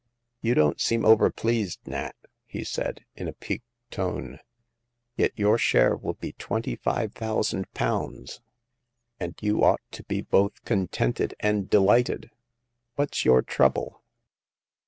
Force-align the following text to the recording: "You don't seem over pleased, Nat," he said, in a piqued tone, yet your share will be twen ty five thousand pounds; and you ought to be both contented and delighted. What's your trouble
"You 0.41 0.55
don't 0.55 0.81
seem 0.81 1.05
over 1.05 1.29
pleased, 1.29 1.81
Nat," 1.87 2.15
he 2.47 2.63
said, 2.63 3.05
in 3.15 3.27
a 3.27 3.33
piqued 3.33 3.67
tone, 3.91 4.39
yet 5.15 5.31
your 5.37 5.59
share 5.59 5.95
will 5.95 6.15
be 6.15 6.31
twen 6.33 6.63
ty 6.63 6.73
five 6.75 7.13
thousand 7.13 7.71
pounds; 7.75 8.41
and 9.19 9.35
you 9.41 9.63
ought 9.63 9.83
to 9.91 10.03
be 10.05 10.21
both 10.23 10.65
contented 10.65 11.35
and 11.39 11.69
delighted. 11.69 12.31
What's 12.95 13.25
your 13.25 13.43
trouble 13.43 14.01